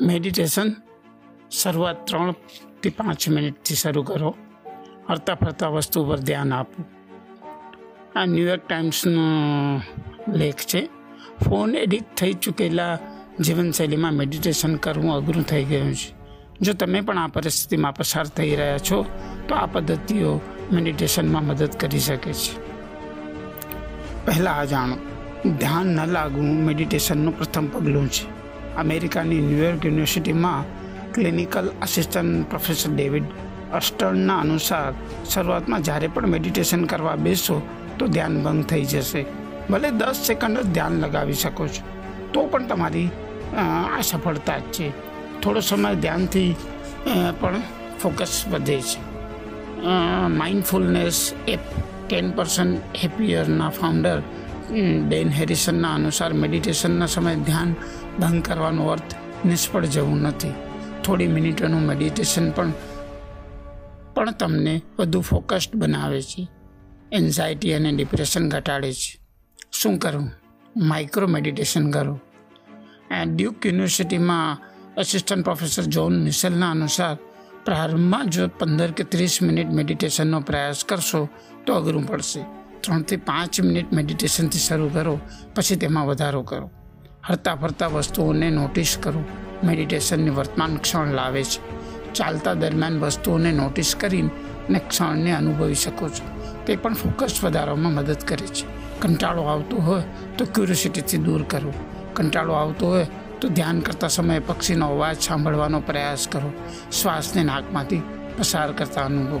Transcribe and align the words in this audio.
Meditation 0.00 0.72
શરૂઆત 1.50 2.06
ત્રણથી 2.06 2.90
પાંચ 2.90 3.28
મિનિટથી 3.28 3.74
શરૂ 3.74 4.02
કરો. 4.02 4.36
હરતા 5.08 5.34
ફરતા 5.34 5.68
વસ્તુ 5.68 6.04
પર 6.04 6.18
ધ્યાન 6.18 6.52
આપો. 6.52 6.84
આ 8.16 8.24
ન્યૂયોર્ક 8.24 8.66
ટાઈમ્સનો 8.66 9.20
લેખ 10.32 10.56
છે. 10.56 10.88
ફોન 11.44 11.74
એડિક્ટ 11.74 12.16
થઈ 12.16 12.32
ચૂકેલા 12.32 12.98
જીવનશૈલીમાં 13.40 14.12
મેડિટેશન 14.12 14.76
કરવું 14.76 15.12
અઘરું 15.12 15.42
થઈ 15.42 15.64
ગયું 15.64 15.94
છે. 15.94 16.14
જો 16.60 16.72
તમે 16.72 17.00
પણ 17.00 17.18
આ 17.18 17.26
પરિસ્થિતિમાં 17.26 17.94
પસાર 17.94 18.26
થઈ 18.26 18.56
રહ્યા 18.56 18.78
છો, 18.78 19.06
તો 19.48 19.54
આ 19.54 19.66
પદ્ધતિઓ 19.66 20.40
મેડિટેશનમાં 20.72 21.44
મદદ 21.44 21.70
કરી 21.80 21.98
શકે 21.98 22.32
છે. 22.32 22.68
પહેલાં 24.26 24.54
આ 24.54 24.64
જાણો. 24.64 24.96
ધ્યાન 25.50 25.86
ન 25.86 26.06
લાગવું 26.06 26.64
મેડિટેશનનું 26.64 27.38
પ્રથમ 27.38 27.66
પગલું 27.66 28.08
છે. 28.08 28.37
અમેરિકાની 28.82 29.40
ન્યૂયોર્ક 29.48 29.84
યુનિવર્સિટીમાં 29.88 30.64
ક્લિનિકલ 31.14 31.68
આસિસ્ટન્ટ 31.84 32.48
પ્રોફેસર 32.50 32.90
ડેવિડ 32.94 33.26
અસ્ટર્નના 33.78 34.38
અનુસાર 34.44 34.92
શરૂઆતમાં 35.32 35.82
જ્યારે 35.86 36.08
પણ 36.14 36.32
મેડિટેશન 36.34 36.82
કરવા 36.92 37.16
બેસો 37.26 37.56
તો 37.98 38.04
ધ્યાન 38.14 38.36
ભંગ 38.44 38.62
થઈ 38.70 38.84
જશે. 38.92 39.22
ભલે 39.70 39.90
દસ 40.00 40.18
સેકન્ડ 40.28 40.58
જ 40.62 40.68
ધ્યાન 40.76 40.94
લગાવી 41.02 41.40
શકો 41.42 41.64
છો, 41.74 41.82
તો 42.32 42.40
પણ 42.52 42.68
તમારી 42.70 43.08
આ 43.62 44.00
સફળતા 44.10 44.58
જ 44.60 44.64
છે. 44.74 44.86
થોડો 45.42 45.60
સમય 45.60 45.90
ધ્યાનથી 46.04 46.50
પણ 47.40 47.62
ફોકસ 48.00 48.34
વધે 48.52 48.78
છે. 48.88 49.00
માઇન્ડફુલનેસ 50.38 51.18
એપ 51.54 51.64
ટેન 52.08 52.26
પર્સન્ટ 52.36 53.00
હેપીયરના 53.02 53.70
ફાઉન્ડર 53.78 54.18
ડેન 55.08 55.28
હેરિસનના 55.28 55.94
અનુસાર 55.94 56.32
મેડિટેશનના 56.32 57.06
સમયે 57.06 57.36
ધ્યાન 57.36 57.74
ભંગ 58.20 58.42
કરવાનો 58.42 58.86
અર્થ 58.86 59.14
નિષ્ફળ 59.46 59.84
જવું 59.84 60.20
નથી. 60.20 60.52
થોડી 61.04 61.26
મિનિટોનું 61.26 61.80
મેડિટેશન 61.80 62.50
પણ 62.50 62.72
પણ 64.14 64.30
તમને 64.30 64.80
વધુ 64.98 65.20
ફોકસ્ડ 65.20 65.76
બનાવે 65.76 66.22
છે. 66.22 66.48
એન્ઝાયટી 67.12 67.74
અને 67.74 67.92
ડિપ્રેશન 67.92 68.48
ઘટાડે 68.48 68.92
છે. 68.92 69.18
શું 69.72 69.98
કરવું 69.98 70.30
માઇક્રો 70.76 71.26
મેડિટેશન 71.26 71.90
કરો. 71.90 72.20
ડ્યુક 73.26 73.66
યુનિવર્સિટીમાં 73.66 74.58
અસિસ્ટન્ટ 74.96 75.44
પ્રોફેસર 75.44 75.82
જોન 75.84 76.22
મિશેલના 76.22 76.70
અનુસાર, 76.70 77.16
પ્રારંભમાં 77.64 78.26
જો 78.26 78.48
પંદર 78.48 78.90
કે 78.90 79.04
ત્રીસ 79.04 79.42
મિનિટ 79.42 79.66
મેડિટેશનનો 79.66 80.40
પ્રયાસ 80.40 80.84
કરશો, 80.84 81.28
તો 81.66 81.74
અઘરું 81.74 82.06
પડશે. 82.06 82.40
ત્રણથી 82.80 83.16
પાંચ 83.16 83.60
મિનિટ 83.60 83.92
મેડિટેશનથી 83.92 84.58
શરૂ 84.58 84.88
કરો, 84.88 85.20
પછી 85.54 85.76
તેમાં 85.76 86.06
વધારો 86.06 86.42
કરો. 86.42 86.70
હરતા 87.26 87.54
ફરતા 87.54 87.86
વસ્તુઓને 87.86 88.50
નોટિસ 88.50 88.98
કરો. 89.00 89.24
મેડિટેશનની 89.64 90.30
વર્તમાન 90.30 90.76
ક્ષણ 90.76 91.06
લાવે 91.06 91.44
છે. 91.44 91.78
ચાલતા 92.12 92.54
દરમિયાન 92.54 93.00
વસ્તુઓને 93.00 93.52
નોટિસ 93.52 93.96
કરીને 93.96 94.78
ક્ષણને 94.78 95.32
અનુભવી 95.32 95.74
શકો 95.74 96.08
છો. 96.08 96.52
તે 96.66 96.76
પણ 96.76 96.94
ફોકસ 96.94 97.44
વધારવામાં 97.44 97.92
મદદ 97.92 98.16
કરે 98.26 98.46
છે. 98.46 98.66
કંટાળો 99.00 99.42
આવતો 99.42 99.76
હોય 99.76 100.02
તો 100.38 100.44
ક્યુરિયોસિટીથી 100.44 101.18
દૂર 101.18 101.42
કરો. 101.42 101.72
કંટાળો 102.14 102.52
આવતો 102.52 102.86
હોય 102.86 103.06
તો 103.40 103.48
ધ્યાન 103.48 103.80
કરતા 103.80 104.08
સમયે 104.08 104.38
પક્ષીનો 104.38 104.88
અવાજ 104.88 105.20
સાંભળવાનો 105.20 105.80
પ્રયાસ 105.80 106.28
કરો. 106.28 106.52
શ્વાસને 107.02 107.44
નાકમાંથી 107.44 108.02
પસાર 108.38 108.72
કરતા 108.72 109.00
અનુભવ. 109.00 109.40